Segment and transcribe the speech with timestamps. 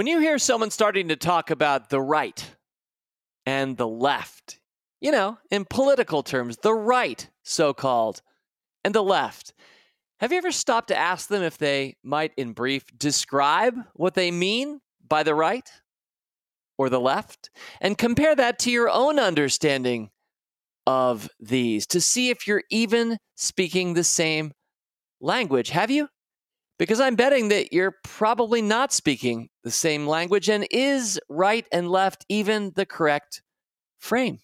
[0.00, 2.56] When you hear someone starting to talk about the right
[3.44, 4.58] and the left,
[4.98, 8.22] you know, in political terms, the right, so called,
[8.82, 9.52] and the left,
[10.18, 14.30] have you ever stopped to ask them if they might, in brief, describe what they
[14.30, 15.68] mean by the right
[16.78, 20.08] or the left and compare that to your own understanding
[20.86, 24.52] of these to see if you're even speaking the same
[25.20, 25.68] language?
[25.68, 26.08] Have you?
[26.80, 31.90] Because I'm betting that you're probably not speaking the same language and is right and
[31.90, 33.42] left even the correct
[33.98, 34.38] frame.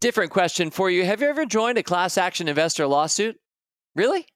[0.00, 1.04] Different question for you.
[1.04, 3.36] Have you ever joined a class action investor lawsuit?
[3.94, 4.26] Really?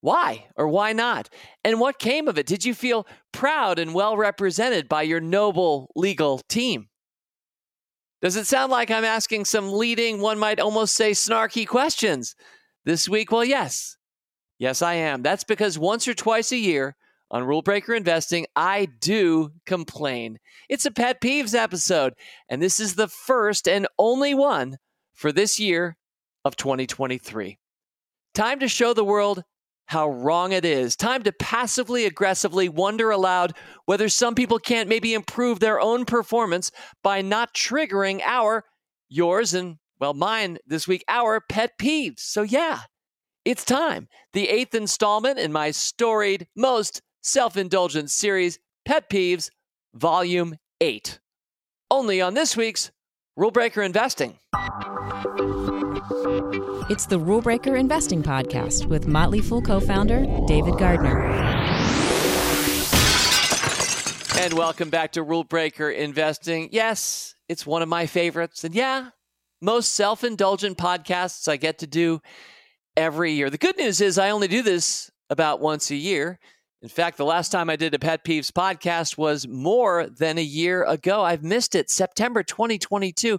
[0.00, 1.28] Why or why not?
[1.62, 2.46] And what came of it?
[2.46, 6.88] Did you feel proud and well represented by your noble legal team?
[8.20, 12.34] Does it sound like I'm asking some leading, one might almost say snarky questions
[12.84, 13.30] this week?
[13.30, 13.97] Well, yes.
[14.58, 15.22] Yes, I am.
[15.22, 16.96] That's because once or twice a year
[17.30, 20.38] on Rule Breaker Investing, I do complain.
[20.68, 22.14] It's a pet peeves episode,
[22.48, 24.78] and this is the first and only one
[25.14, 25.96] for this year
[26.44, 27.58] of 2023.
[28.34, 29.44] Time to show the world
[29.86, 30.96] how wrong it is.
[30.96, 33.54] Time to passively aggressively wonder aloud
[33.86, 36.70] whether some people can't maybe improve their own performance
[37.02, 38.64] by not triggering our,
[39.08, 42.20] yours, and well, mine this week, our pet peeves.
[42.20, 42.80] So, yeah,
[43.44, 44.08] it's time.
[44.32, 49.50] The eighth installment in my storied, most self indulgent series, Pet Peeves,
[49.94, 51.18] Volume 8.
[51.90, 52.90] Only on this week's
[53.36, 54.38] Rule Breaker Investing.
[56.90, 61.26] It's the Rule Breaker Investing Podcast with Motley Fool co founder David Gardner.
[64.40, 66.68] And welcome back to Rule Breaker Investing.
[66.70, 68.64] Yes, it's one of my favorites.
[68.64, 69.10] And yeah,
[69.60, 72.20] most self indulgent podcasts I get to do
[72.98, 73.48] every year.
[73.48, 76.40] The good news is I only do this about once a year.
[76.82, 80.42] In fact, the last time I did a Pet Peeves podcast was more than a
[80.42, 81.22] year ago.
[81.22, 83.38] I've missed it, September 2022.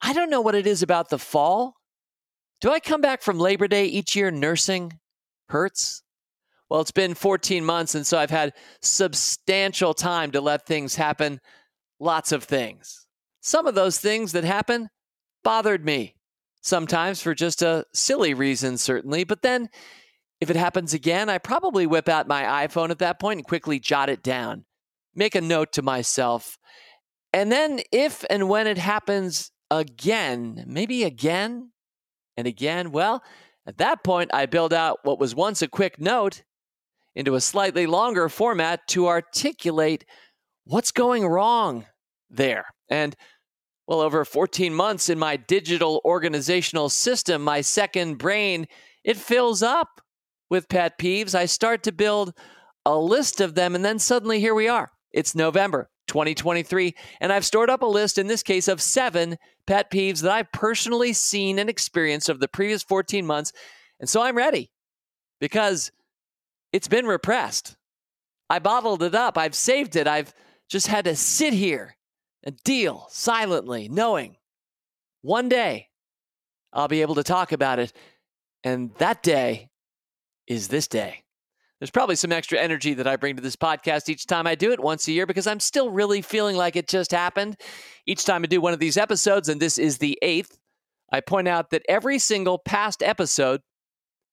[0.00, 1.74] I don't know what it is about the fall.
[2.62, 4.98] Do I come back from Labor Day each year nursing
[5.50, 6.02] hurts?
[6.70, 11.40] Well, it's been 14 months, and so I've had substantial time to let things happen.
[12.00, 13.06] Lots of things.
[13.42, 14.88] Some of those things that happen
[15.44, 16.14] bothered me
[16.62, 19.24] sometimes for just a silly reason, certainly.
[19.24, 19.68] But then
[20.40, 23.78] if it happens again, I probably whip out my iPhone at that point and quickly
[23.78, 24.64] jot it down,
[25.14, 26.58] make a note to myself.
[27.32, 31.72] And then if and when it happens again, maybe again
[32.36, 33.22] and again, well,
[33.66, 36.42] at that point, I build out what was once a quick note
[37.14, 40.04] into a slightly longer format to articulate
[40.64, 41.86] what's going wrong
[42.30, 42.66] there.
[42.88, 43.14] And
[43.86, 48.66] well, over 14 months in my digital organizational system, my second brain,
[49.04, 50.00] it fills up
[50.48, 51.34] with pet peeves.
[51.34, 52.32] I start to build
[52.86, 54.92] a list of them, and then suddenly here we are.
[55.10, 59.90] It's November 2023, and I've stored up a list, in this case, of seven pet
[59.90, 63.52] peeves that I've personally seen and experienced over the previous 14 months.
[63.98, 64.70] And so I'm ready
[65.40, 65.90] because
[66.72, 67.76] it's been repressed.
[68.48, 70.32] I bottled it up, I've saved it, I've
[70.68, 71.96] just had to sit here
[72.42, 74.36] and deal silently, knowing
[75.22, 75.88] one day
[76.72, 77.92] I'll be able to talk about it.
[78.64, 79.70] And that day
[80.46, 81.22] is this day.
[81.78, 84.70] There's probably some extra energy that I bring to this podcast each time I do
[84.70, 87.56] it once a year because I'm still really feeling like it just happened.
[88.06, 90.58] Each time I do one of these episodes, and this is the eighth,
[91.10, 93.62] I point out that every single past episode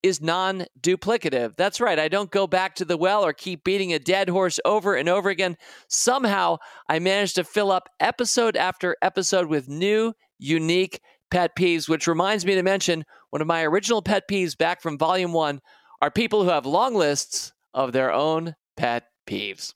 [0.03, 1.55] is non duplicative.
[1.55, 1.99] That's right.
[1.99, 5.09] I don't go back to the well or keep beating a dead horse over and
[5.09, 5.57] over again.
[5.87, 11.01] Somehow I managed to fill up episode after episode with new, unique
[11.31, 14.97] pet peeves, which reminds me to mention one of my original pet peeves back from
[14.97, 15.61] volume one
[16.01, 19.73] are people who have long lists of their own pet peeves.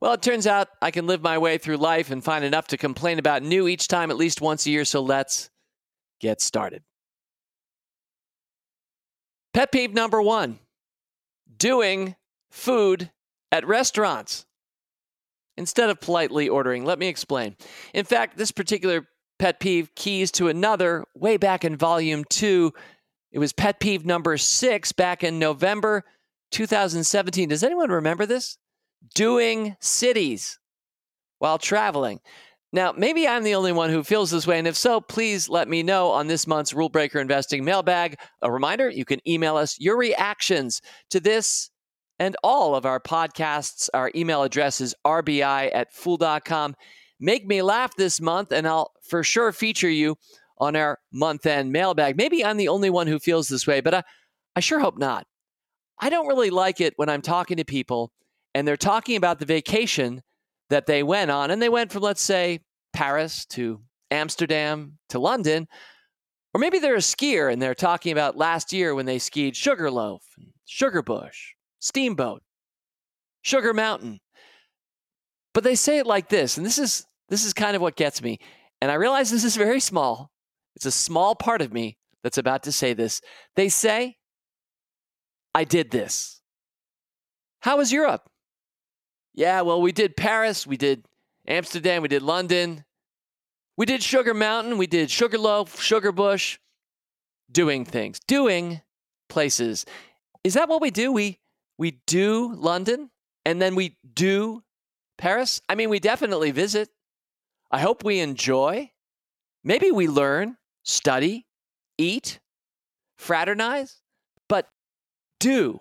[0.00, 2.76] Well, it turns out I can live my way through life and find enough to
[2.76, 5.50] complain about new each time at least once a year, so let's
[6.20, 6.82] get started.
[9.58, 10.60] Pet peeve number one
[11.56, 12.14] doing
[12.48, 13.10] food
[13.50, 14.46] at restaurants
[15.56, 16.84] instead of politely ordering.
[16.84, 17.56] Let me explain.
[17.92, 19.08] In fact, this particular
[19.40, 22.72] pet peeve keys to another way back in volume two.
[23.32, 26.04] It was pet peeve number six back in November
[26.52, 27.48] 2017.
[27.48, 28.58] Does anyone remember this?
[29.16, 30.60] Doing cities
[31.40, 32.20] while traveling.
[32.72, 35.68] Now, maybe I'm the only one who feels this way, and if so, please let
[35.68, 38.16] me know on this month's Rule Breaker Investing mailbag.
[38.42, 41.70] A reminder you can email us your reactions to this
[42.18, 43.88] and all of our podcasts.
[43.94, 46.74] Our email address is rbi at fool.com.
[47.18, 50.16] Make me laugh this month, and I'll for sure feature you
[50.58, 52.16] on our month end mailbag.
[52.18, 54.02] Maybe I'm the only one who feels this way, but I,
[54.56, 55.26] I sure hope not.
[56.00, 58.12] I don't really like it when I'm talking to people
[58.54, 60.22] and they're talking about the vacation
[60.70, 61.50] that they went on.
[61.50, 62.60] And they went from, let's say,
[62.92, 63.80] Paris to
[64.10, 65.66] Amsterdam to London.
[66.54, 70.22] Or maybe they're a skier and they're talking about last year when they skied Sugarloaf,
[70.66, 72.42] Sugarbush, Steamboat,
[73.42, 74.20] Sugar Mountain.
[75.54, 78.22] But they say it like this, and this is this is kind of what gets
[78.22, 78.38] me.
[78.80, 80.30] And I realize this is very small.
[80.76, 83.20] It's a small part of me that's about to say this.
[83.56, 84.16] They say,
[85.54, 86.40] I did this.
[87.60, 88.28] How was Europe?
[89.38, 91.04] Yeah, well, we did Paris, we did
[91.46, 92.84] Amsterdam, we did London,
[93.76, 96.58] we did Sugar Mountain, we did Sugarloaf, Sugarbush,
[97.48, 98.82] doing things, doing
[99.28, 99.86] places.
[100.42, 101.12] Is that what we do?
[101.12, 101.38] We
[101.78, 103.10] we do London
[103.44, 104.64] and then we do
[105.18, 105.60] Paris?
[105.68, 106.88] I mean, we definitely visit.
[107.70, 108.90] I hope we enjoy.
[109.62, 111.46] Maybe we learn, study,
[111.96, 112.40] eat,
[113.16, 114.02] fraternize,
[114.48, 114.68] but
[115.38, 115.80] do.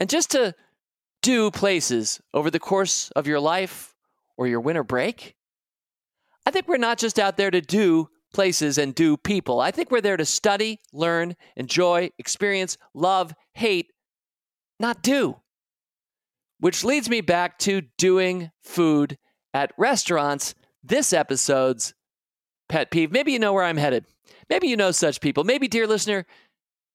[0.00, 0.54] And just to
[1.24, 3.94] do places over the course of your life
[4.36, 5.34] or your winter break,
[6.44, 9.58] I think we're not just out there to do places and do people.
[9.58, 13.90] I think we're there to study, learn, enjoy, experience, love, hate,
[14.78, 15.36] not do.
[16.60, 19.16] Which leads me back to doing food
[19.54, 21.94] at restaurants this episode's
[22.68, 23.10] pet peeve.
[23.10, 24.04] Maybe you know where I'm headed.
[24.50, 25.44] Maybe you know such people.
[25.44, 26.26] Maybe, dear listener,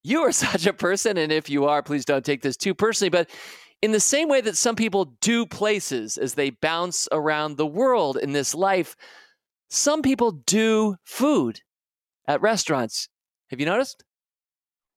[0.03, 1.17] you are such a person.
[1.17, 3.09] And if you are, please don't take this too personally.
[3.09, 3.31] But
[3.81, 8.17] in the same way that some people do places as they bounce around the world
[8.17, 8.95] in this life,
[9.69, 11.61] some people do food
[12.27, 13.07] at restaurants.
[13.49, 14.03] Have you noticed?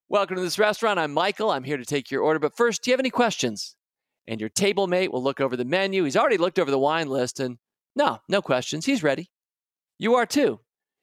[0.09, 0.99] Welcome to this restaurant.
[0.99, 1.51] I'm Michael.
[1.51, 2.39] I'm here to take your order.
[2.39, 3.77] But first, do you have any questions?
[4.27, 6.05] And your table mate will look over the menu.
[6.05, 7.59] He's already looked over the wine list and
[7.95, 8.85] no, no questions.
[8.85, 9.31] He's ready.
[9.99, 10.61] You are too.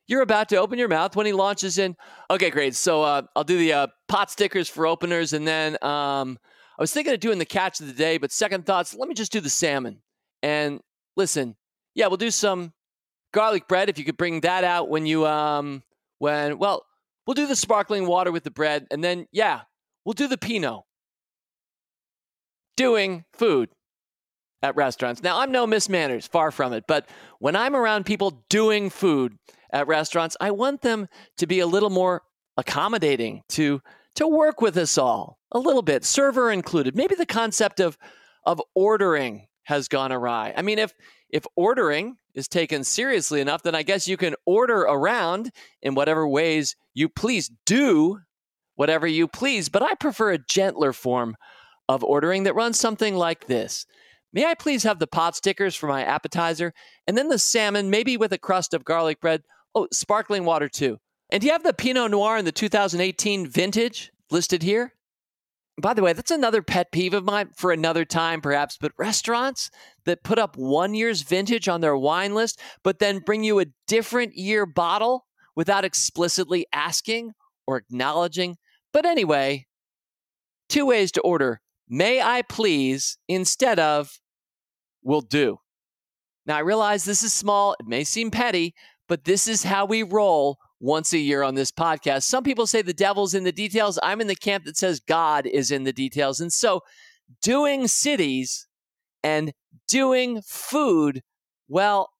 [0.07, 1.95] You're about to open your mouth when he launches in.
[2.31, 2.75] Okay, great.
[2.75, 6.39] So uh, I'll do the uh, pot stickers for openers, and then um,
[6.79, 9.13] I was thinking of doing the catch of the day, but second thoughts, let me
[9.13, 10.01] just do the salmon.
[10.41, 10.79] And
[11.17, 11.57] listen,
[11.93, 12.71] yeah, we'll do some
[13.33, 15.83] garlic bread if you could bring that out when you um
[16.19, 16.85] when well
[17.27, 19.61] we'll do the sparkling water with the bread, and then yeah,
[20.05, 20.83] we'll do the Pinot.
[22.77, 23.67] Doing food
[24.61, 25.21] at restaurants.
[25.21, 27.09] Now, I'm no Miss Manners, far from it, but
[27.39, 29.37] when I'm around people doing food
[29.73, 32.23] at restaurants, I want them to be a little more
[32.55, 33.81] accommodating, to
[34.19, 36.95] to work with us all a little bit, server included.
[36.95, 37.97] Maybe the concept of
[38.45, 40.53] of ordering has gone awry.
[40.55, 40.93] I mean, if
[41.29, 45.51] if ordering is taken seriously enough, then I guess you can order around
[45.81, 47.49] in whatever ways you please.
[47.65, 48.19] Do
[48.75, 51.35] whatever you please, but I prefer a gentler form
[51.87, 53.85] of ordering that runs something like this.
[54.33, 56.73] May I please have the pot stickers for my appetizer?
[57.07, 59.43] And then the salmon, maybe with a crust of garlic bread.
[59.73, 60.99] Oh, sparkling water too.
[61.29, 64.93] And do you have the Pinot Noir in the 2018 vintage listed here?
[65.79, 69.69] By the way, that's another pet peeve of mine for another time, perhaps, but restaurants
[70.05, 73.67] that put up one year's vintage on their wine list, but then bring you a
[73.87, 77.31] different year bottle without explicitly asking
[77.65, 78.57] or acknowledging.
[78.91, 79.67] But anyway,
[80.67, 84.19] two ways to order may I please instead of
[85.01, 85.59] will do.
[86.45, 88.73] Now, I realize this is small, it may seem petty,
[89.07, 92.23] but this is how we roll once a year on this podcast.
[92.23, 93.99] Some people say the devil's in the details.
[94.01, 96.39] I'm in the camp that says God is in the details.
[96.39, 96.81] And so,
[97.41, 98.67] doing cities
[99.23, 99.53] and
[99.87, 101.21] doing food,
[101.67, 102.11] well,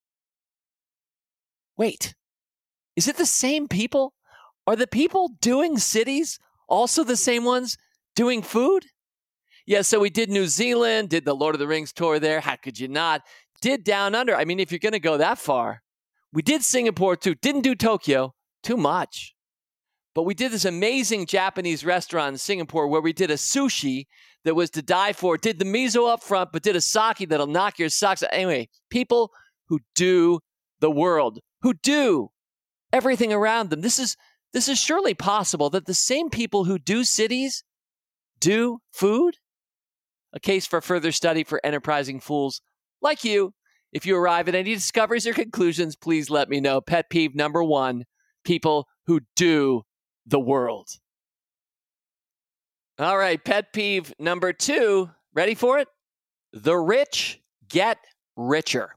[1.76, 2.14] wait,
[2.96, 4.14] is it the same people?
[4.66, 6.38] Are the people doing cities
[6.68, 7.76] also the same ones
[8.14, 8.84] doing food?
[9.66, 12.40] Yeah, so we did New Zealand, did the Lord of the Rings tour there.
[12.40, 13.22] How could you not?
[13.60, 14.36] Did Down Under.
[14.36, 15.82] I mean, if you're going to go that far,
[16.32, 17.34] we did Singapore too.
[17.34, 19.34] Didn't do Tokyo, too much.
[20.14, 24.06] But we did this amazing Japanese restaurant in Singapore where we did a sushi
[24.44, 25.36] that was to die for.
[25.36, 28.30] Did the miso up front, but did a sake that'll knock your socks out.
[28.32, 29.30] Anyway, people
[29.68, 30.40] who do
[30.80, 32.30] the world, who do
[32.92, 33.82] everything around them.
[33.82, 34.16] This is
[34.52, 37.62] this is surely possible that the same people who do cities
[38.40, 39.36] do food
[40.32, 42.60] a case for further study for enterprising fools
[43.00, 43.54] like you.
[43.92, 46.80] If you arrive at any discoveries or conclusions, please let me know.
[46.80, 48.04] Pet peeve number one
[48.44, 49.82] people who do
[50.26, 50.88] the world.
[52.98, 55.10] All right, pet peeve number two.
[55.34, 55.88] Ready for it?
[56.52, 57.98] The rich get
[58.36, 58.96] richer.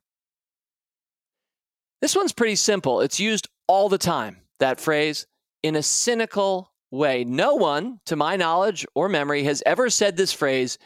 [2.01, 2.99] This one's pretty simple.
[2.99, 5.25] It's used all the time, that phrase,
[5.61, 7.23] in a cynical way.
[7.23, 10.77] No one, to my knowledge or memory, has ever said this phrase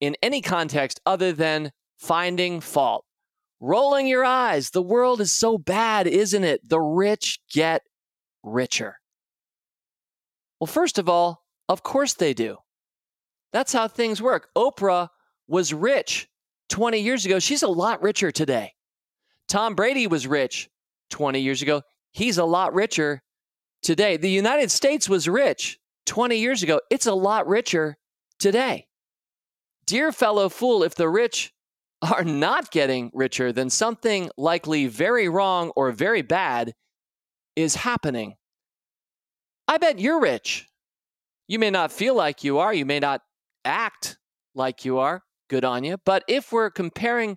[0.00, 3.04] in any context other than finding fault.
[3.58, 4.70] Rolling your eyes.
[4.70, 6.66] The world is so bad, isn't it?
[6.68, 7.82] The rich get
[8.42, 8.98] richer.
[10.58, 12.58] Well, first of all, of course they do.
[13.52, 14.48] That's how things work.
[14.56, 15.08] Oprah
[15.48, 16.28] was rich
[16.68, 17.38] 20 years ago.
[17.38, 18.74] She's a lot richer today.
[19.48, 20.68] Tom Brady was rich
[21.10, 21.82] 20 years ago.
[22.12, 23.22] He's a lot richer
[23.82, 24.16] today.
[24.16, 26.80] The United States was rich 20 years ago.
[26.90, 27.96] It's a lot richer
[28.38, 28.86] today.
[29.86, 31.52] Dear fellow fool, if the rich
[32.02, 36.74] are not getting richer, then something likely very wrong or very bad
[37.62, 38.34] is happening.
[39.68, 40.66] I bet you're rich.
[41.46, 43.22] You may not feel like you are, you may not
[43.64, 44.18] act
[44.54, 45.22] like you are.
[45.48, 45.96] Good on you.
[46.04, 47.36] But if we're comparing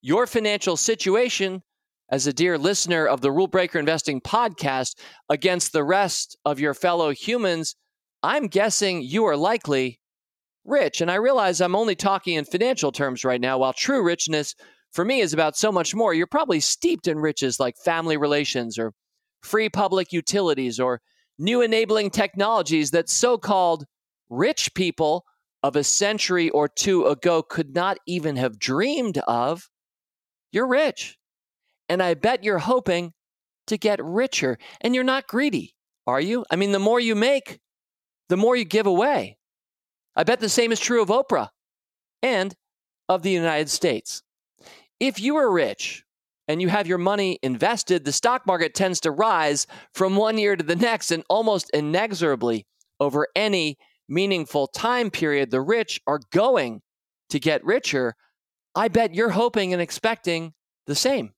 [0.00, 1.62] your financial situation
[2.10, 4.98] as a dear listener of the Rule Breaker Investing podcast
[5.28, 7.76] against the rest of your fellow humans,
[8.22, 10.00] I'm guessing you are likely
[10.64, 11.00] rich.
[11.00, 14.54] And I realize I'm only talking in financial terms right now, while true richness
[14.92, 16.14] for me is about so much more.
[16.14, 18.92] You're probably steeped in riches like family relations or
[19.42, 21.00] free public utilities or
[21.38, 23.84] new enabling technologies that so called
[24.28, 25.24] rich people
[25.62, 29.68] of a century or two ago could not even have dreamed of.
[30.52, 31.18] You're rich.
[31.88, 33.12] And I bet you're hoping
[33.66, 34.58] to get richer.
[34.80, 35.74] And you're not greedy,
[36.06, 36.44] are you?
[36.50, 37.60] I mean, the more you make,
[38.28, 39.38] the more you give away.
[40.16, 41.48] I bet the same is true of Oprah
[42.22, 42.54] and
[43.08, 44.22] of the United States.
[44.98, 46.04] If you are rich
[46.50, 50.56] and you have your money invested, the stock market tends to rise from one year
[50.56, 52.66] to the next and almost inexorably
[52.98, 53.78] over any
[54.08, 55.52] meaningful time period.
[55.52, 56.80] The rich are going
[57.28, 58.16] to get richer.
[58.74, 60.52] I bet you're hoping and expecting
[60.88, 61.34] the same.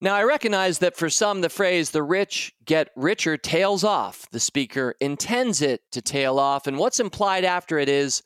[0.00, 4.26] Now, I recognize that for some, the phrase the rich get richer tails off.
[4.30, 8.22] The speaker intends it to tail off, and what's implied after it is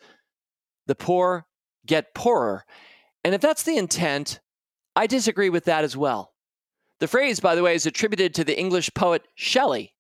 [0.87, 1.47] the poor
[1.87, 2.65] get poorer.
[3.25, 4.41] And if that's the intent,
[4.97, 6.33] I disagree with that as well.
[7.01, 9.95] The phrase, by the way, is attributed to the English poet Shelley.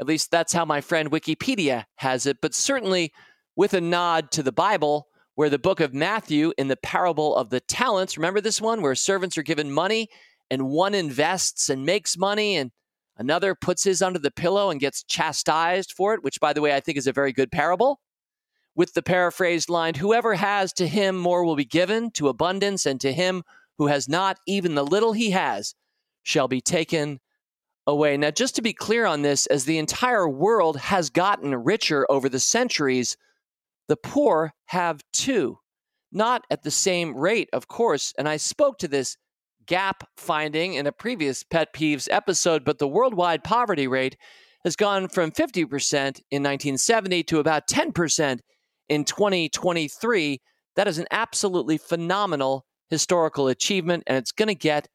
[0.00, 3.12] At least that's how my friend Wikipedia has it, but certainly
[3.54, 7.50] with a nod to the Bible, where the book of Matthew in the parable of
[7.50, 10.08] the talents, remember this one, where servants are given money
[10.50, 12.70] and one invests and makes money and
[13.16, 16.74] another puts his under the pillow and gets chastised for it, which, by the way,
[16.74, 18.00] I think is a very good parable.
[18.80, 22.98] With the paraphrased line, Whoever has to him more will be given to abundance, and
[23.02, 23.42] to him
[23.76, 25.74] who has not, even the little he has,
[26.22, 27.20] shall be taken
[27.86, 28.16] away.
[28.16, 32.30] Now, just to be clear on this, as the entire world has gotten richer over
[32.30, 33.18] the centuries,
[33.88, 35.58] the poor have too.
[36.10, 38.14] Not at the same rate, of course.
[38.16, 39.18] And I spoke to this
[39.66, 44.16] gap finding in a previous Pet Peeves episode, but the worldwide poverty rate
[44.64, 45.92] has gone from 50%
[46.30, 48.40] in 1970 to about 10%
[48.90, 50.40] in 2023.
[50.76, 54.88] That is an absolutely phenomenal historical achievement, and it's going to get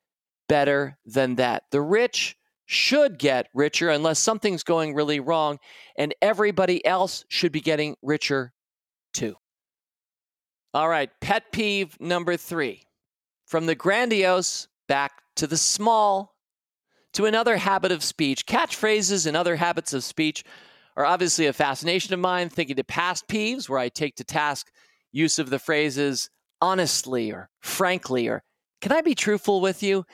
[0.47, 1.63] better than that.
[1.71, 2.37] The rich
[2.67, 5.57] should get richer unless something's going really wrong,
[5.97, 8.53] and everybody else should be getting richer
[9.13, 9.35] too.
[10.73, 12.83] All right, pet peeve number three
[13.45, 16.35] from the grandiose back to the small
[17.13, 18.45] to another habit of speech.
[18.45, 20.43] Catchphrases and other habits of speech
[20.95, 24.71] are obviously a fascination of mine, thinking to past peeves, where I take to task
[25.11, 26.29] use of the phrases
[26.61, 28.43] honestly or frankly or
[28.81, 30.05] can I be truthful with you?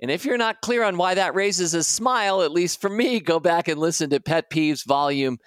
[0.00, 3.20] And if you're not clear on why that raises a smile, at least for me,
[3.20, 5.38] go back and listen to Pet Peeves Volume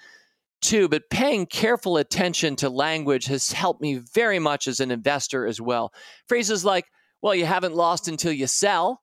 [0.62, 0.88] 2.
[0.88, 5.60] But paying careful attention to language has helped me very much as an investor as
[5.60, 5.92] well.
[6.28, 6.84] Phrases like,
[7.22, 9.00] well, you haven't lost until you sell,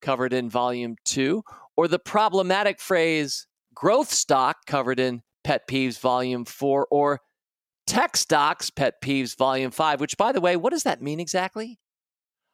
[0.00, 1.42] covered in volume two,
[1.76, 7.20] or the problematic phrase growth stock, covered in Pet Peeves volume four, or
[7.86, 11.78] tech stocks, Pet Peeves volume five, which, by the way, what does that mean exactly?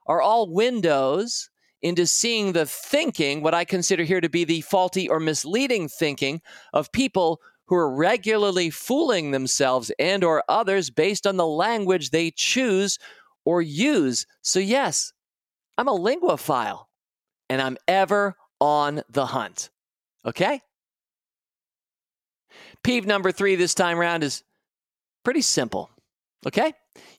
[0.06, 1.49] Are all windows
[1.80, 6.42] into seeing the thinking, what I consider here to be the faulty or misleading thinking
[6.75, 12.30] of people who are regularly fooling themselves and or others based on the language they
[12.30, 12.99] choose
[13.46, 14.26] or use.
[14.42, 15.14] So, yes,
[15.78, 16.84] I'm a linguophile
[17.49, 19.70] and I'm ever on the hunt.
[20.26, 20.61] Okay?
[22.85, 24.43] Peeve number three this time around is
[25.25, 25.91] pretty simple.
[26.47, 26.73] Okay?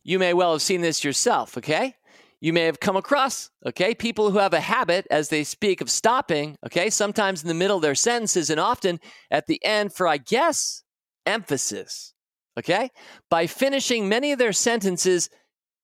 [0.03, 1.57] You may well have seen this yourself.
[1.57, 1.95] Okay?
[2.43, 5.89] You may have come across, okay, people who have a habit as they speak of
[5.89, 8.99] stopping, okay, sometimes in the middle of their sentences and often
[9.31, 10.83] at the end for, I guess,
[11.25, 12.13] emphasis,
[12.59, 12.89] okay,
[13.29, 15.29] by finishing many of their sentences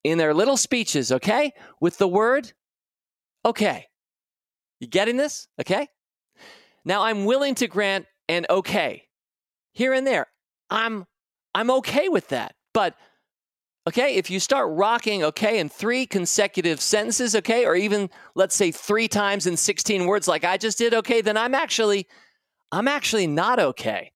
[0.03, 2.51] in their little speeches, okay, with the word
[3.45, 3.85] okay.
[4.81, 5.47] You getting this?
[5.61, 5.87] Okay?
[6.83, 9.03] Now I'm willing to grant an okay
[9.73, 10.27] here and there.
[10.69, 11.05] I'm
[11.53, 12.55] I'm okay with that.
[12.73, 12.95] But
[13.87, 18.71] okay, if you start rocking okay in three consecutive sentences, okay, or even let's say
[18.71, 22.07] 3 times in 16 words like I just did, okay, then I'm actually
[22.71, 24.11] I'm actually not okay.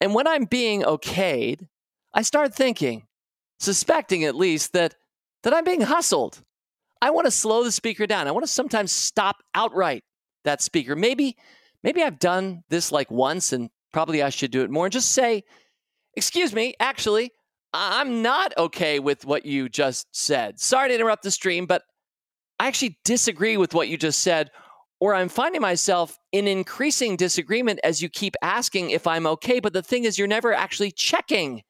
[0.00, 1.68] And when I'm being okayed,
[2.14, 3.06] I start thinking,
[3.60, 4.94] suspecting at least that
[5.42, 6.42] that I'm being hustled.
[7.00, 8.26] I want to slow the speaker down.
[8.26, 10.02] I want to sometimes stop outright
[10.44, 10.96] that speaker.
[10.96, 11.36] Maybe
[11.82, 15.12] maybe I've done this like once and probably I should do it more and just
[15.12, 15.42] say,
[16.16, 17.30] "Excuse me, actually,
[17.72, 20.60] I'm not okay with what you just said.
[20.60, 21.82] Sorry to interrupt the stream, but
[22.58, 24.50] I actually disagree with what you just said
[25.00, 29.60] or I'm finding myself in increasing disagreement as you keep asking if I'm okay.
[29.60, 31.62] But the thing is, you're never actually checking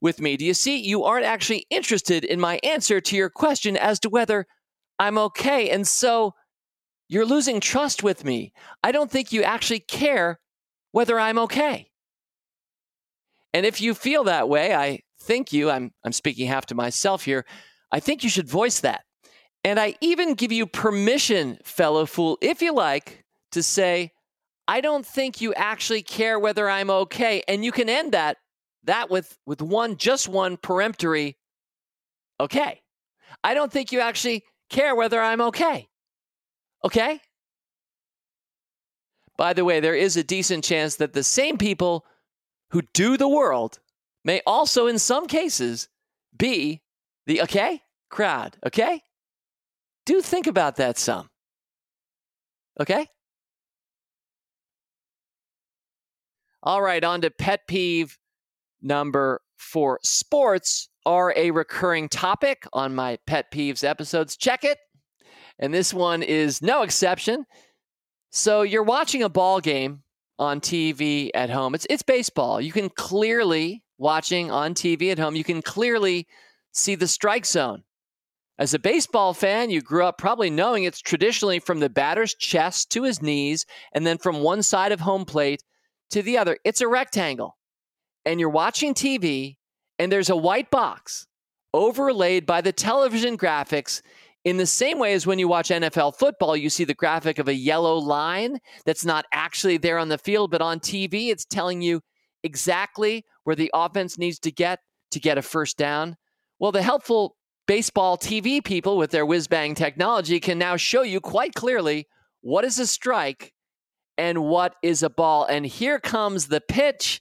[0.00, 0.36] with me.
[0.36, 0.78] Do you see?
[0.78, 4.46] You aren't actually interested in my answer to your question as to whether
[5.00, 5.70] I'm okay.
[5.70, 6.34] And so
[7.08, 8.52] you're losing trust with me.
[8.84, 10.38] I don't think you actually care
[10.92, 11.90] whether I'm okay.
[13.52, 17.24] And if you feel that way, I think you, I'm, I'm speaking half to myself
[17.24, 17.44] here,
[17.92, 19.02] I think you should voice that.
[19.64, 24.12] And I even give you permission, fellow fool, if you like, to say,
[24.68, 27.42] I don't think you actually care whether I'm okay.
[27.48, 28.36] And you can end that
[28.84, 31.36] that with with one just one peremptory
[32.38, 32.80] okay.
[33.44, 35.88] I don't think you actually care whether I'm okay.
[36.84, 37.20] Okay?
[39.40, 42.04] By the way, there is a decent chance that the same people
[42.72, 43.78] who do the world
[44.22, 45.88] may also in some cases
[46.36, 46.82] be
[47.24, 47.80] the okay
[48.10, 49.02] crowd, okay?
[50.10, 51.28] do think about that some.
[52.80, 53.06] Okay?
[56.62, 58.18] All right, on to pet peeve
[58.82, 60.00] number four.
[60.02, 64.36] Sports are a recurring topic on my pet peeves episodes.
[64.36, 64.78] Check it.
[65.60, 67.46] And this one is no exception.
[68.30, 70.02] So you're watching a ball game
[70.38, 71.74] on TV at home.
[71.74, 72.60] It's it's baseball.
[72.60, 76.26] You can clearly watching on TV at home, you can clearly
[76.72, 77.84] see the strike zone.
[78.58, 82.90] As a baseball fan, you grew up probably knowing it's traditionally from the batter's chest
[82.92, 85.62] to his knees, and then from one side of home plate
[86.10, 86.58] to the other.
[86.64, 87.56] It's a rectangle.
[88.24, 89.56] And you're watching TV,
[89.98, 91.26] and there's a white box
[91.72, 94.02] overlaid by the television graphics
[94.44, 97.48] in the same way as when you watch NFL football, you see the graphic of
[97.48, 101.82] a yellow line that's not actually there on the field, but on TV, it's telling
[101.82, 102.00] you
[102.42, 106.16] exactly where the offense needs to get to get a first down.
[106.58, 111.20] Well, the helpful baseball TV people with their whiz bang technology can now show you
[111.20, 112.06] quite clearly
[112.40, 113.52] what is a strike
[114.16, 115.44] and what is a ball.
[115.44, 117.20] And here comes the pitch,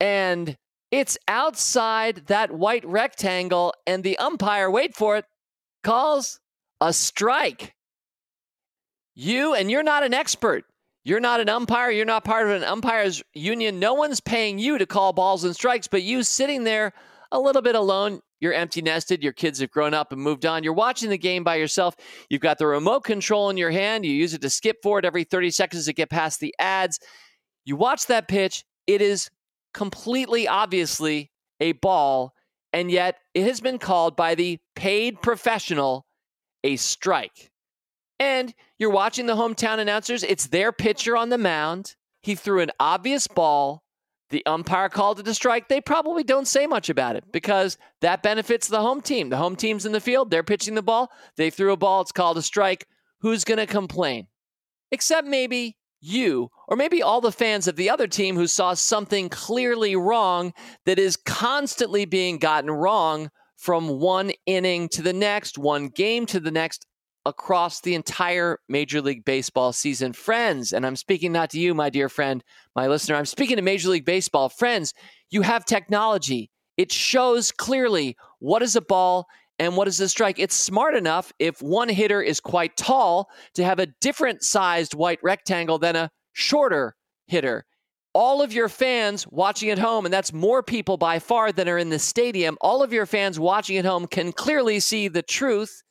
[0.00, 0.56] and
[0.90, 5.24] it's outside that white rectangle, and the umpire, wait for it,
[5.88, 6.38] calls
[6.82, 7.74] a strike.
[9.14, 10.66] You, and you're not an expert.
[11.02, 11.90] You're not an umpire.
[11.90, 13.80] You're not part of an umpires union.
[13.80, 16.92] No one's paying you to call balls and strikes, but you sitting there
[17.32, 18.20] a little bit alone.
[18.38, 19.22] You're empty nested.
[19.22, 20.62] Your kids have grown up and moved on.
[20.62, 21.96] You're watching the game by yourself.
[22.28, 24.04] You've got the remote control in your hand.
[24.04, 27.00] You use it to skip forward every 30 seconds to get past the ads.
[27.64, 28.62] You watch that pitch.
[28.86, 29.30] It is
[29.72, 32.34] completely obviously a ball,
[32.74, 36.06] and yet it has been called by the paid professional
[36.64, 37.50] a strike.
[38.18, 40.22] And you're watching the hometown announcers.
[40.22, 41.96] It's their pitcher on the mound.
[42.22, 43.82] He threw an obvious ball
[44.30, 48.22] the umpire called it a strike, they probably don't say much about it because that
[48.22, 49.30] benefits the home team.
[49.30, 52.12] The home team's in the field, they're pitching the ball, they threw a ball, it's
[52.12, 52.86] called a strike.
[53.20, 54.26] Who's going to complain?
[54.92, 59.28] Except maybe you, or maybe all the fans of the other team who saw something
[59.28, 60.52] clearly wrong
[60.84, 66.40] that is constantly being gotten wrong from one inning to the next, one game to
[66.40, 66.86] the next,
[67.26, 70.12] across the entire Major League Baseball season.
[70.12, 72.42] Friends, and I'm speaking not to you, my dear friend,
[72.74, 74.48] my listener, I'm speaking to Major League Baseball.
[74.48, 74.94] Friends,
[75.28, 76.50] you have technology.
[76.76, 79.26] It shows clearly what is a ball
[79.58, 80.38] and what is a strike.
[80.38, 85.18] It's smart enough if one hitter is quite tall to have a different sized white
[85.22, 86.94] rectangle than a shorter
[87.26, 87.66] hitter.
[88.18, 91.78] All of your fans watching at home, and that's more people by far than are
[91.78, 95.84] in the stadium, all of your fans watching at home can clearly see the truth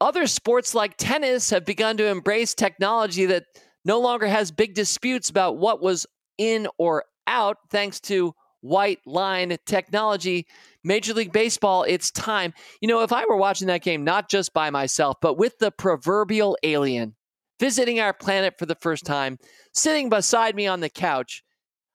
[0.00, 3.44] other sports like tennis have begun to embrace technology that
[3.84, 9.56] no longer has big disputes about what was in or out thanks to white line
[9.66, 10.46] technology.
[10.82, 12.52] Major League Baseball, it's time.
[12.80, 15.70] You know, if I were watching that game, not just by myself, but with the
[15.70, 17.14] proverbial alien
[17.60, 19.38] visiting our planet for the first time,
[19.72, 21.42] sitting beside me on the couch,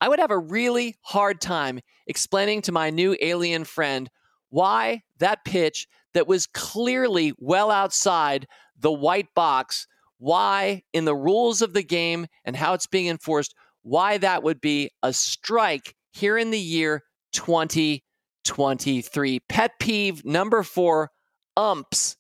[0.02, 4.10] I would have a really hard time explaining to my new alien friend
[4.50, 8.48] why that pitch that was clearly well outside
[8.80, 13.54] the white box, why, in the rules of the game and how it's being enforced,
[13.84, 19.39] why that would be a strike here in the year 2023.
[19.48, 21.12] Pet peeve number four
[21.56, 22.17] umps.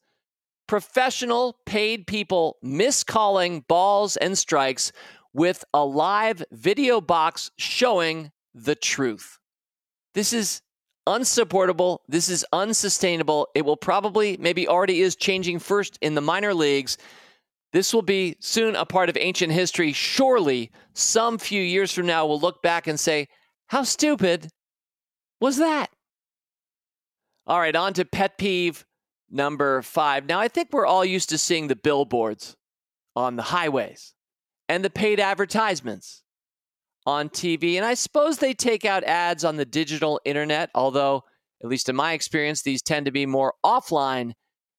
[0.69, 4.91] Professional paid people miscalling balls and strikes
[5.33, 9.39] with a live video box showing the truth.
[10.13, 10.61] This is
[11.07, 12.03] unsupportable.
[12.07, 13.47] This is unsustainable.
[13.55, 16.99] It will probably, maybe already is changing first in the minor leagues.
[17.73, 19.91] This will be soon a part of ancient history.
[19.91, 23.27] Surely, some few years from now, we'll look back and say,
[23.69, 24.49] How stupid
[25.41, 25.87] was that?
[27.47, 28.85] All right, on to pet peeve
[29.31, 30.25] number five.
[30.25, 32.55] Now, I think we're all used to seeing the billboards
[33.15, 34.13] on the highways
[34.67, 36.23] and the paid advertisements
[37.05, 37.75] on TV.
[37.75, 41.23] And I suppose they take out ads on the digital internet, although,
[41.63, 44.33] at least in my experience, these tend to be more offline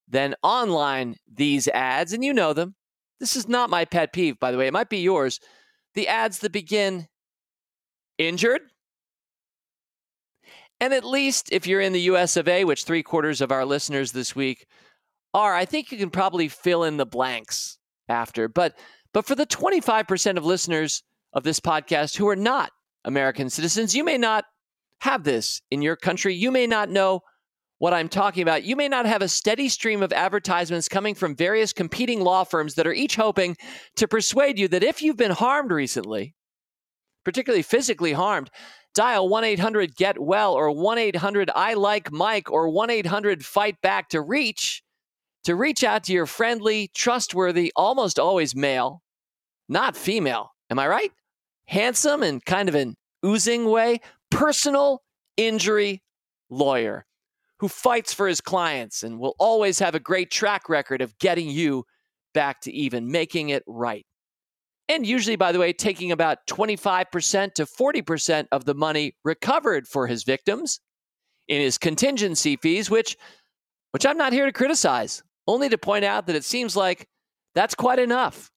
[0.09, 2.13] than online, these ads.
[2.13, 2.75] And you know them.
[3.19, 4.67] This is not my pet peeve, by the way.
[4.67, 5.41] It might be yours.
[5.95, 7.07] The ads that begin
[8.17, 8.63] injured.
[10.81, 13.65] And at least if you're in the US of A, which three quarters of our
[13.65, 14.67] listeners this week
[15.35, 18.49] are, I think you can probably fill in the blanks after.
[18.49, 18.79] But
[19.13, 22.71] but for the 25% of listeners of this podcast who are not
[23.05, 24.45] American citizens, you may not
[25.01, 26.35] have this in your country.
[26.35, 27.23] You may not know
[27.79, 28.63] what I'm talking about.
[28.63, 32.75] You may not have a steady stream of advertisements coming from various competing law firms
[32.75, 33.57] that are each hoping
[33.97, 36.35] to persuade you that if you've been harmed recently,
[37.25, 38.51] particularly physically harmed,
[38.95, 43.77] dial 1 800 GET WELL or 1 800 I LIKE Mike or 1 800 FIGHT
[43.83, 44.83] BACK to reach
[45.45, 49.03] to reach out to your friendly, trustworthy, almost always male,
[49.69, 50.51] not female.
[50.69, 51.13] Am I right?
[51.67, 54.01] Handsome and kind of an oozing way,
[54.31, 55.03] personal
[55.37, 56.03] injury
[56.51, 57.07] lawyer
[57.59, 61.49] who fights for his clients and will always have a great track record of getting
[61.49, 61.85] you
[62.33, 64.07] back to even, making it right.
[64.91, 70.09] And usually, by the way, taking about 25% to 40% of the money recovered for
[70.09, 70.81] his victims
[71.47, 73.17] in his contingency fees, which,
[73.93, 77.07] which I'm not here to criticize only to point out that it seems like
[77.55, 78.51] that's quite enough.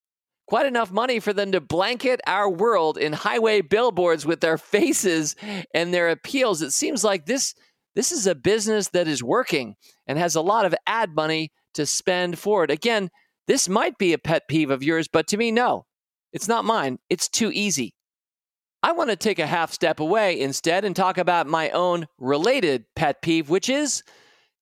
[0.48, 5.36] Quite enough money for them to blanket our world in highway billboards with their faces
[5.72, 6.64] and their appeals.
[6.64, 7.54] It seems like this
[7.94, 9.76] this is a business that is working
[10.08, 12.72] and has a lot of ad money to spend for it.
[12.72, 13.12] Again,
[13.46, 15.86] this might be a pet peeve of yours, but to me, no,
[16.34, 17.00] it's not mine.
[17.10, 17.94] It's too easy.
[18.82, 22.84] I want to take a half step away instead and talk about my own related
[22.96, 24.04] pet peeve, which is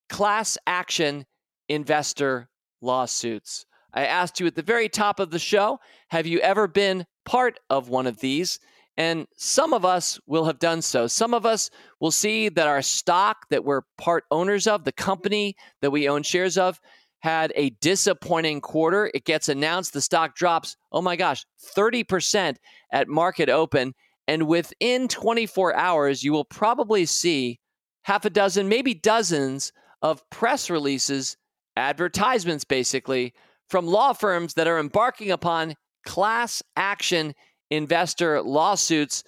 [0.08, 1.24] class action
[1.68, 2.48] investor
[2.80, 3.64] lawsuits.
[3.92, 5.80] I asked you at the very top of the show
[6.10, 8.60] have you ever been part of one of these?
[8.96, 11.06] And some of us will have done so.
[11.06, 15.56] Some of us will see that our stock that we're part owners of, the company
[15.80, 16.78] that we own shares of,
[17.22, 19.10] had a disappointing quarter.
[19.14, 21.44] It gets announced, the stock drops, oh my gosh,
[21.76, 22.56] 30%
[22.90, 23.94] at market open.
[24.26, 27.60] And within 24 hours, you will probably see
[28.02, 31.36] half a dozen, maybe dozens of press releases
[31.76, 33.32] advertisements basically
[33.68, 37.34] from law firms that are embarking upon class action
[37.70, 39.22] investor lawsuits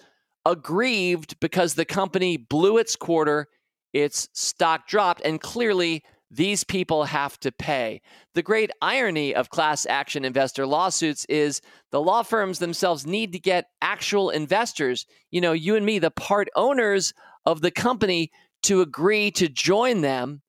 [0.45, 3.47] aggrieved because the company blew its quarter,
[3.93, 6.03] its stock dropped, and clearly
[6.35, 8.01] these people have to pay.
[8.33, 13.39] The great irony of class action investor lawsuits is the law firms themselves need to
[13.39, 17.13] get actual investors, you know, you and me, the part owners
[17.45, 18.31] of the company,
[18.63, 20.41] to agree to join them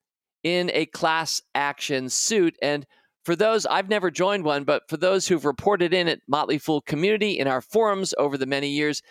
[0.42, 2.56] in a class action suit.
[2.62, 2.86] And
[3.24, 6.80] for those, I've never joined one, but for those who've reported in at Motley Fool
[6.80, 9.02] community in our forums over the many years,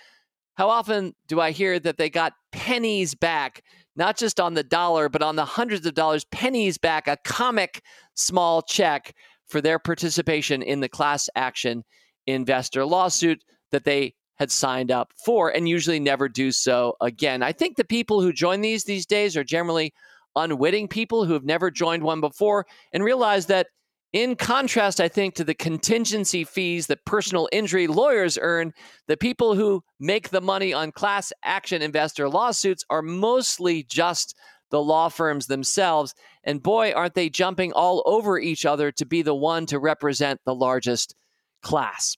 [0.55, 3.61] how often do I hear that they got pennies back,
[3.95, 7.81] not just on the dollar, but on the hundreds of dollars, pennies back, a comic
[8.15, 9.13] small check
[9.47, 11.83] for their participation in the class action
[12.27, 17.41] investor lawsuit that they had signed up for and usually never do so again.
[17.41, 19.93] I think the people who join these these days are generally
[20.35, 23.67] unwitting people who have never joined one before and realize that
[24.13, 28.73] in contrast, I think, to the contingency fees that personal injury lawyers earn,
[29.07, 34.35] the people who make the money on class action investor lawsuits are mostly just
[34.71, 36.13] the law firms themselves.
[36.43, 40.39] And boy, aren't they jumping all over each other to be the one to represent
[40.45, 41.15] the largest
[41.61, 42.15] class.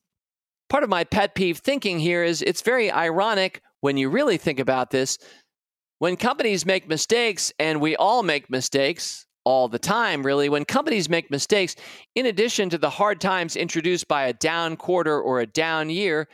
[0.69, 4.59] Part of my pet peeve thinking here is it's very ironic when you really think
[4.59, 5.17] about this
[5.99, 11.07] when companies make mistakes, and we all make mistakes all the time, really, when companies
[11.07, 11.77] make mistakes,
[12.15, 16.27] in addition to the hard times introduced by a down quarter or a down year,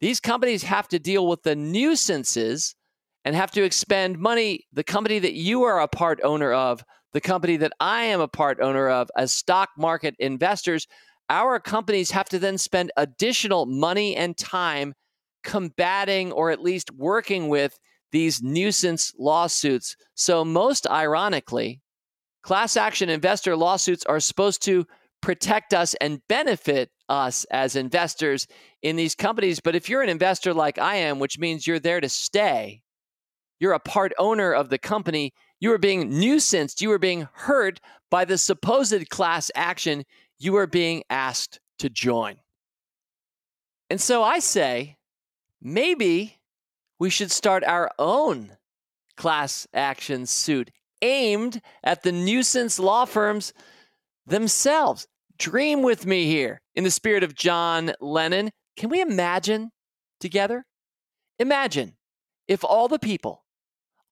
[0.00, 2.74] these companies have to deal with the nuisances
[3.22, 4.64] and have to expend money.
[4.72, 8.28] The company that you are a part owner of, the company that I am a
[8.28, 10.86] part owner of, as stock market investors,
[11.28, 14.94] our companies have to then spend additional money and time
[15.42, 17.78] combating or at least working with
[18.10, 19.96] these nuisance lawsuits.
[20.14, 21.82] So, most ironically,
[22.44, 24.86] class action investor lawsuits are supposed to
[25.22, 28.46] protect us and benefit us as investors
[28.82, 29.60] in these companies.
[29.60, 32.82] But if you're an investor like I am, which means you're there to stay,
[33.58, 37.80] you're a part owner of the company, you are being nuisanced, you are being hurt
[38.10, 40.04] by the supposed class action
[40.38, 42.36] you are being asked to join.
[43.88, 44.98] And so I say,
[45.62, 46.40] maybe
[46.98, 48.58] we should start our own
[49.16, 50.70] class action suit
[51.04, 53.52] aimed at the nuisance law firms
[54.26, 55.06] themselves.
[55.38, 58.50] Dream with me here in the spirit of John Lennon.
[58.76, 59.70] Can we imagine
[60.18, 60.64] together?
[61.38, 61.96] Imagine
[62.48, 63.44] if all the people,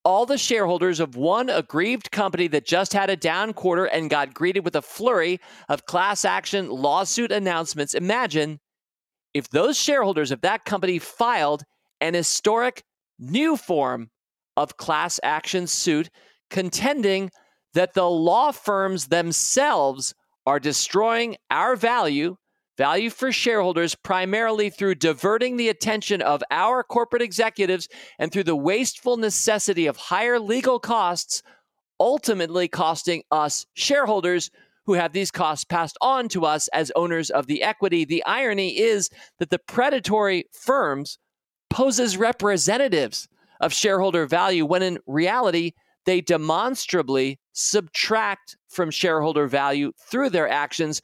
[0.05, 4.33] all the shareholders of one aggrieved company that just had a down quarter and got
[4.33, 8.59] greeted with a flurry of class action lawsuit announcements, imagine
[9.33, 11.63] if those shareholders of that company filed
[12.01, 12.83] an historic
[13.17, 14.11] new form
[14.57, 16.09] of class action suit
[16.53, 17.31] contending
[17.73, 20.13] that the law firms themselves
[20.45, 22.37] are destroying our value,
[22.77, 27.87] value for shareholders, primarily through diverting the attention of our corporate executives
[28.19, 31.41] and through the wasteful necessity of higher legal costs,
[31.99, 34.51] ultimately costing us shareholders
[34.85, 38.05] who have these costs passed on to us as owners of the equity.
[38.05, 41.17] The irony is that the predatory firms
[41.69, 43.27] pose as representatives
[43.59, 45.71] of shareholder value when in reality,
[46.05, 51.01] they demonstrably subtract from shareholder value through their actions,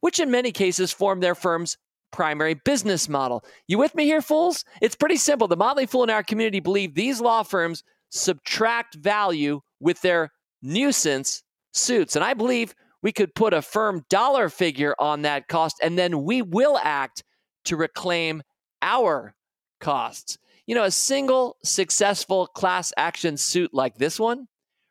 [0.00, 1.76] which in many cases form their firm's
[2.12, 3.44] primary business model.
[3.66, 4.64] You with me here, fools?
[4.80, 5.48] It's pretty simple.
[5.48, 10.32] The Motley Fool in our community believe these law firms subtract value with their
[10.62, 12.16] nuisance suits.
[12.16, 16.24] And I believe we could put a firm dollar figure on that cost, and then
[16.24, 17.22] we will act
[17.64, 18.42] to reclaim
[18.82, 19.34] our
[19.80, 20.38] costs.
[20.66, 24.46] You know, a single successful class action suit like this one,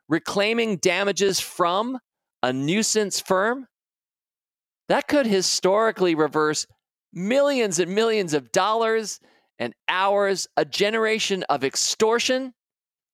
[0.07, 1.99] reclaiming damages from
[2.41, 3.67] a nuisance firm,
[4.87, 6.65] that could historically reverse
[7.11, 9.19] millions and millions of dollars
[9.57, 12.53] and hours, a generation of extortion,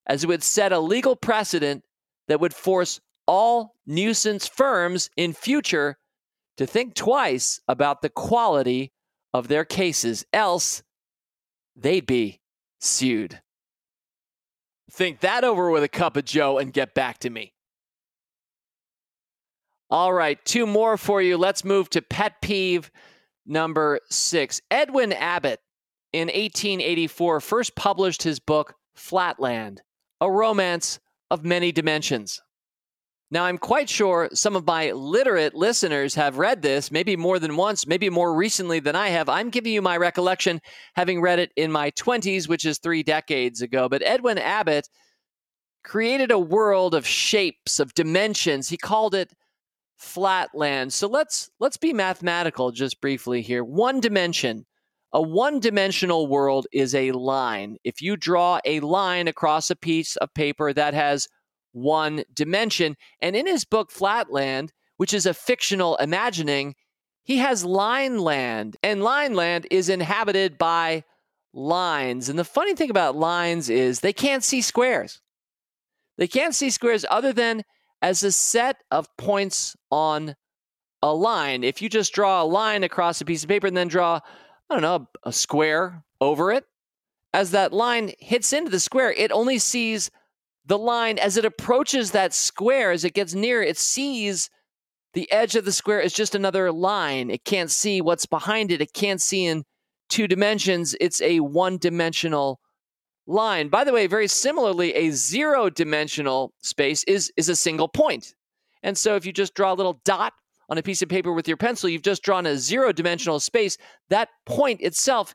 [0.08, 1.84] as it would set a legal precedent
[2.28, 5.98] that would force all nuisance firms in future
[6.58, 8.92] to think twice about the quality
[9.34, 10.84] of their cases, else
[11.76, 12.41] they'd be
[12.82, 13.42] sued.
[14.92, 17.54] Think that over with a cup of Joe and get back to me.
[19.90, 21.38] All right, two more for you.
[21.38, 22.92] Let's move to pet peeve
[23.46, 24.62] number six.
[24.70, 25.60] Edwin Abbott
[26.14, 29.82] in 1884 first published his book, Flatland,
[30.20, 32.42] a romance of many dimensions.
[33.34, 37.56] Now, I'm quite sure some of my literate listeners have read this, maybe more than
[37.56, 39.30] once, maybe more recently than I have.
[39.30, 40.60] I'm giving you my recollection,
[40.96, 43.88] having read it in my 20s, which is three decades ago.
[43.88, 44.90] But Edwin Abbott
[45.82, 48.68] created a world of shapes, of dimensions.
[48.68, 49.32] He called it
[49.96, 50.92] flatland.
[50.92, 53.64] So let's let's be mathematical just briefly here.
[53.64, 54.66] One dimension.
[55.14, 57.76] A one-dimensional world is a line.
[57.84, 61.28] If you draw a line across a piece of paper that has
[61.72, 62.96] one dimension.
[63.22, 66.76] And in his book, Flatland, which is a fictional imagining,
[67.24, 71.04] he has Lineland, and Lineland is inhabited by
[71.54, 72.30] lines.
[72.30, 75.22] And the funny thing about lines is they can't see squares.
[76.18, 77.64] They can't see squares other than
[78.02, 80.36] as a set of points on
[81.04, 81.64] a line.
[81.64, 84.20] If you just draw a line across a piece of paper and then draw,
[84.70, 86.66] I don't know, a square over it,
[87.34, 90.12] as that line hits into the square, it only sees
[90.66, 94.50] the line as it approaches that square, as it gets near, it sees
[95.14, 97.30] the edge of the square is just another line.
[97.30, 98.82] It can't see what's behind it.
[98.82, 99.64] It can't see in
[100.10, 100.96] two dimensions.
[101.02, 102.60] It's a one dimensional
[103.28, 103.70] line.
[103.70, 108.34] By the way, very similarly, a zero dimensional space is, is a single point.
[108.84, 110.34] And so if you just draw a little dot
[110.70, 113.78] on a piece of paper with your pencil, you've just drawn a zero dimensional space.
[114.10, 115.34] That point itself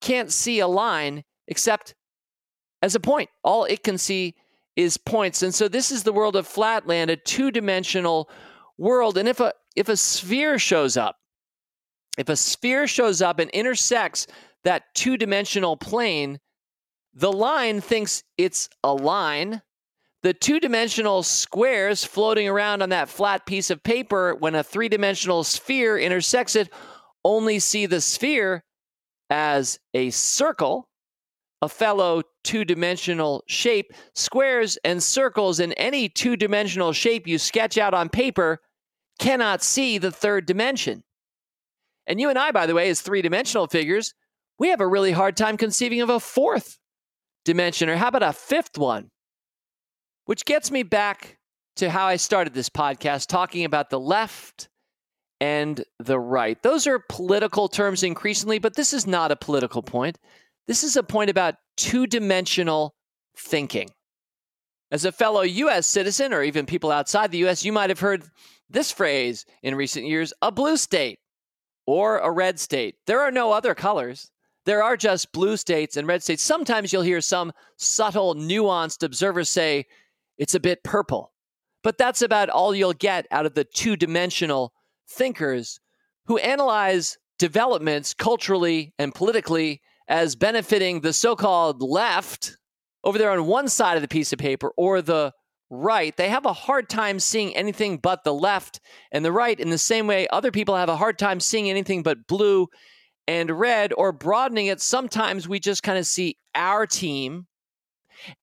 [0.00, 1.94] can't see a line except
[2.82, 3.30] as a point.
[3.42, 4.34] All it can see
[4.78, 5.42] is points.
[5.42, 8.30] And so this is the world of flatland, a two-dimensional
[8.78, 9.18] world.
[9.18, 11.16] And if a if a sphere shows up,
[12.16, 14.28] if a sphere shows up and intersects
[14.62, 16.38] that two-dimensional plane,
[17.12, 19.62] the line thinks it's a line.
[20.22, 24.88] The two dimensional squares floating around on that flat piece of paper, when a three
[24.88, 26.70] dimensional sphere intersects it,
[27.24, 28.62] only see the sphere
[29.30, 30.88] as a circle
[31.60, 37.76] a fellow two dimensional shape, squares and circles in any two dimensional shape you sketch
[37.78, 38.60] out on paper
[39.18, 41.02] cannot see the third dimension.
[42.06, 44.14] And you and I, by the way, as three dimensional figures,
[44.58, 46.78] we have a really hard time conceiving of a fourth
[47.44, 49.10] dimension, or how about a fifth one?
[50.24, 51.38] Which gets me back
[51.76, 54.68] to how I started this podcast talking about the left
[55.40, 56.60] and the right.
[56.62, 60.18] Those are political terms increasingly, but this is not a political point.
[60.68, 62.94] This is a point about two dimensional
[63.34, 63.88] thinking.
[64.90, 68.22] As a fellow US citizen, or even people outside the US, you might have heard
[68.68, 71.20] this phrase in recent years a blue state
[71.86, 72.96] or a red state.
[73.06, 74.30] There are no other colors.
[74.66, 76.42] There are just blue states and red states.
[76.42, 79.86] Sometimes you'll hear some subtle, nuanced observer say
[80.36, 81.32] it's a bit purple.
[81.82, 84.74] But that's about all you'll get out of the two dimensional
[85.08, 85.80] thinkers
[86.26, 92.56] who analyze developments culturally and politically as benefiting the so called left
[93.04, 95.32] over there on one side of the piece of paper or the
[95.70, 96.16] right.
[96.16, 98.80] They have a hard time seeing anything but the left
[99.12, 102.02] and the right in the same way other people have a hard time seeing anything
[102.02, 102.68] but blue
[103.26, 104.80] and red or broadening it.
[104.80, 107.46] Sometimes we just kind of see our team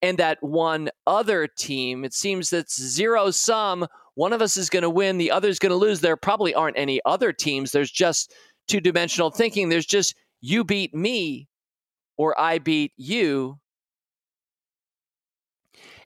[0.01, 2.05] and that one other team.
[2.05, 3.87] It seems that's zero sum.
[4.13, 5.99] One of us is going to win, the other is going to lose.
[5.99, 7.71] There probably aren't any other teams.
[7.71, 8.33] There's just
[8.67, 9.67] two dimensional thinking.
[9.69, 11.49] There's just you beat me
[12.17, 13.59] or I beat you.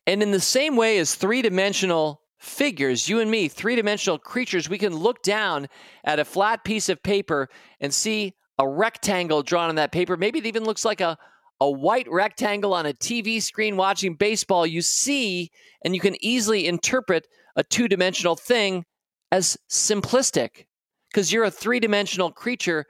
[0.08, 4.70] And in the same way as three dimensional figures, you and me, three dimensional creatures,
[4.70, 5.68] we can look down
[6.04, 10.18] at a flat piece of paper and see a rectangle drawn on that paper.
[10.18, 11.18] Maybe it even looks like a,
[11.62, 14.66] a white rectangle on a TV screen watching baseball.
[14.66, 15.52] You see,
[15.84, 18.86] and you can easily interpret a two dimensional thing
[19.32, 20.66] as simplistic
[21.10, 22.86] because you're a three dimensional creature.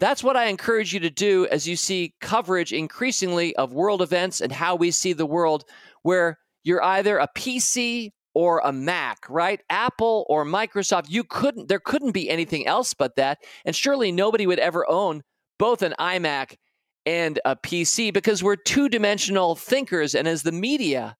[0.00, 4.40] That's what I encourage you to do as you see coverage increasingly of world events
[4.40, 5.64] and how we see the world
[6.02, 9.60] where you're either a PC or a Mac, right?
[9.68, 11.10] Apple or Microsoft.
[11.10, 13.38] You couldn't there couldn't be anything else but that.
[13.66, 15.22] And surely nobody would ever own
[15.58, 16.56] both an iMac
[17.04, 21.16] and a PC because we're two-dimensional thinkers and as the media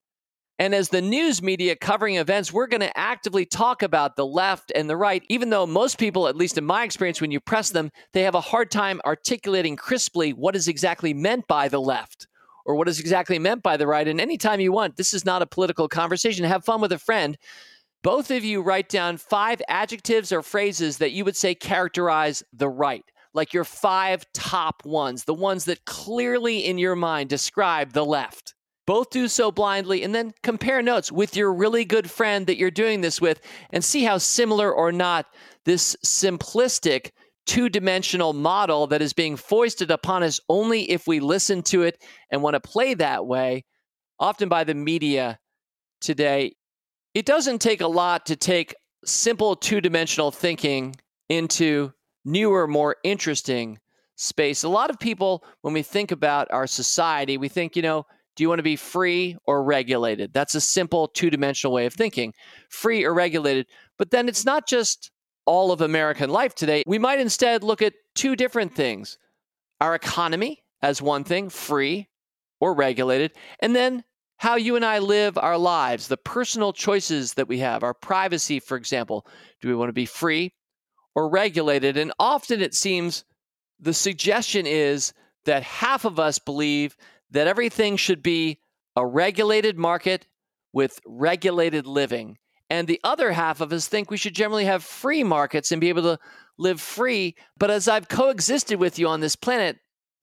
[0.60, 4.70] and as the news media covering events, we're going to actively talk about the left
[4.74, 7.70] and the right, even though most people, at least in my experience, when you press
[7.70, 12.28] them, they have a hard time articulating crisply what is exactly meant by the left
[12.66, 14.06] or what is exactly meant by the right.
[14.06, 16.44] And anytime you want, this is not a political conversation.
[16.44, 17.38] Have fun with a friend.
[18.02, 22.68] Both of you write down five adjectives or phrases that you would say characterize the
[22.68, 28.04] right, like your five top ones, the ones that clearly in your mind describe the
[28.04, 28.54] left.
[28.90, 32.72] Both do so blindly and then compare notes with your really good friend that you're
[32.72, 33.40] doing this with
[33.72, 35.26] and see how similar or not
[35.64, 37.12] this simplistic
[37.46, 42.02] two dimensional model that is being foisted upon us only if we listen to it
[42.32, 43.64] and want to play that way,
[44.18, 45.38] often by the media
[46.00, 46.56] today.
[47.14, 48.74] It doesn't take a lot to take
[49.04, 50.96] simple two dimensional thinking
[51.28, 51.92] into
[52.24, 53.78] newer, more interesting
[54.16, 54.64] space.
[54.64, 58.04] A lot of people, when we think about our society, we think, you know,
[58.40, 60.32] do you want to be free or regulated?
[60.32, 62.32] That's a simple two dimensional way of thinking
[62.70, 63.66] free or regulated.
[63.98, 65.10] But then it's not just
[65.44, 69.18] all of American life today, we might instead look at two different things
[69.78, 72.08] our economy as one thing, free
[72.60, 74.04] or regulated, and then
[74.38, 78.58] how you and I live our lives, the personal choices that we have, our privacy,
[78.58, 79.26] for example.
[79.60, 80.54] Do we want to be free
[81.14, 81.98] or regulated?
[81.98, 83.22] And often it seems
[83.78, 85.12] the suggestion is
[85.44, 86.96] that half of us believe
[87.30, 88.58] that everything should be
[88.96, 90.26] a regulated market
[90.72, 92.38] with regulated living.
[92.68, 95.88] And the other half of us think we should generally have free markets and be
[95.88, 96.18] able to
[96.58, 97.34] live free.
[97.58, 99.78] But as I've coexisted with you on this planet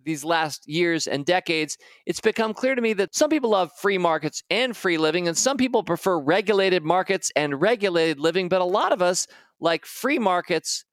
[0.06, 3.98] these last years and decades, it's become clear to me that some people love free
[3.98, 8.48] markets and free living, and some people prefer regulated markets and regulated living.
[8.48, 9.28] But a lot of us
[9.60, 10.86] like free markets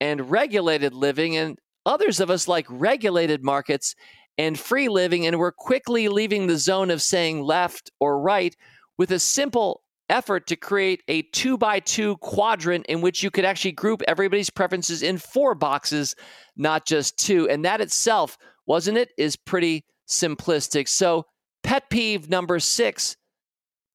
[0.00, 3.94] and regulated living, and others of us like regulated markets
[4.38, 5.26] and free living.
[5.26, 8.56] And we're quickly leaving the zone of saying left or right
[8.96, 13.44] with a simple effort to create a two by two quadrant in which you could
[13.44, 16.14] actually group everybody's preferences in four boxes,
[16.56, 17.48] not just two.
[17.48, 20.88] And that itself, wasn't it, is pretty simplistic.
[20.88, 21.26] So,
[21.62, 23.16] pet peeve number six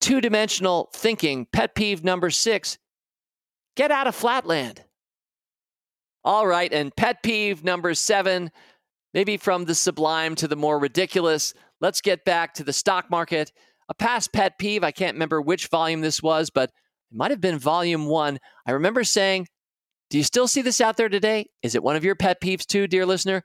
[0.01, 1.47] two dimensional thinking.
[1.53, 2.77] Pet peeve number six
[3.75, 4.83] get out of flatland.
[6.25, 6.71] All right.
[6.71, 8.51] And pet peeve number seven,
[9.13, 11.53] maybe from the sublime to the more ridiculous.
[11.81, 13.51] Let's get back to the stock market
[13.89, 14.83] a past pet peeve.
[14.83, 16.69] I can't remember which volume this was, but
[17.11, 18.39] it might have been volume one.
[18.65, 19.47] I remember saying,
[20.09, 21.47] Do you still see this out there today?
[21.61, 23.43] Is it one of your pet peeves too, dear listener?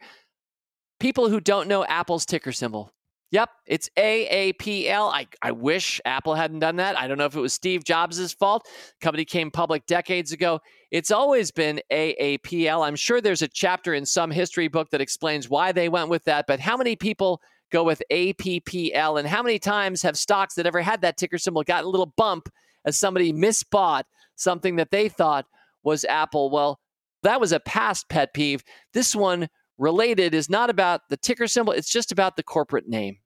[1.01, 2.91] People who don't know Apple's ticker symbol.
[3.31, 5.13] Yep, it's AAPL.
[5.13, 6.99] I, I wish Apple hadn't done that.
[6.99, 8.67] I don't know if it was Steve Jobs' fault.
[9.03, 10.61] Company came public decades ago.
[10.91, 12.87] It's always been AAPL.
[12.87, 16.25] I'm sure there's a chapter in some history book that explains why they went with
[16.25, 19.19] that, but how many people go with APPL.
[19.19, 22.13] And how many times have stocks that ever had that ticker symbol gotten a little
[22.17, 22.49] bump
[22.85, 24.05] as somebody misbought
[24.37, 25.47] something that they thought
[25.83, 26.51] was Apple?
[26.51, 26.81] Well,
[27.23, 28.63] that was a past pet peeve.
[28.95, 29.49] This one
[29.79, 33.19] related is not about the ticker symbol, it's just about the corporate name.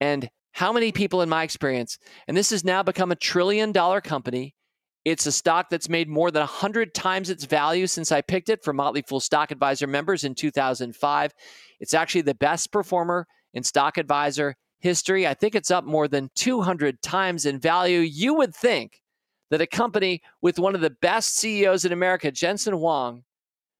[0.00, 4.00] And how many people in my experience, and this has now become a trillion dollar
[4.00, 4.54] company.
[5.04, 8.62] It's a stock that's made more than 100 times its value since I picked it
[8.62, 11.32] for Motley Fool Stock Advisor members in 2005.
[11.80, 15.26] It's actually the best performer in Stock Advisor history.
[15.26, 18.00] I think it's up more than 200 times in value.
[18.00, 19.00] You would think
[19.50, 23.22] that a company with one of the best CEOs in America, Jensen Huang,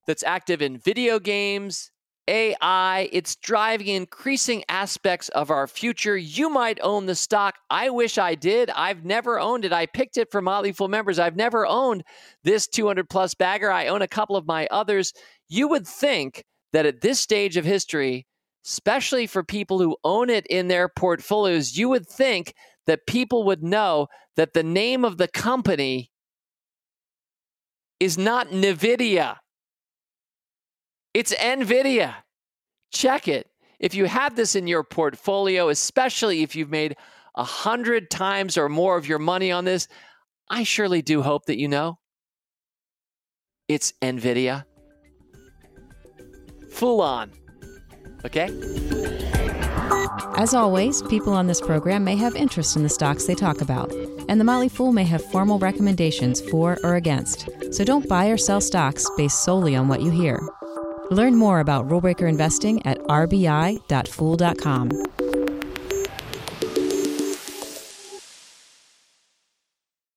[0.09, 1.93] that's active in video games,
[2.27, 6.17] AI, it's driving increasing aspects of our future.
[6.17, 7.57] You might own the stock.
[7.69, 8.71] I wish I did.
[8.71, 9.73] I've never owned it.
[9.73, 11.19] I picked it for Motley Fool members.
[11.19, 12.05] I've never owned
[12.43, 13.71] this 200 plus bagger.
[13.71, 15.13] I own a couple of my others.
[15.47, 16.43] You would think
[16.73, 18.27] that at this stage of history,
[18.67, 22.55] especially for people who own it in their portfolios, you would think
[22.87, 26.11] that people would know that the name of the company
[28.01, 29.37] is not NVIDIA.
[31.15, 32.15] It's NVIDIA.
[32.93, 33.49] Check it.
[33.79, 36.97] If you have this in your portfolio, especially if you've made
[37.35, 39.89] a hundred times or more of your money on this,
[40.51, 41.99] I surely do hope that you know
[43.69, 44.65] it's NVIDIA.
[46.73, 47.33] Full on.
[48.25, 48.49] Okay?
[50.37, 53.93] As always, people on this program may have interest in the stocks they talk about,
[54.29, 57.49] and the Motley Fool may have formal recommendations for or against.
[57.73, 60.41] So don't buy or sell stocks based solely on what you hear.
[61.11, 63.79] Learn more about rulebreaker investing at rbi.fool.com.